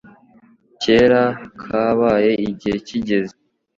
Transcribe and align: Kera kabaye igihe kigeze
Kera 0.81 1.23
kabaye 1.61 2.31
igihe 2.49 2.77
kigeze 2.87 3.35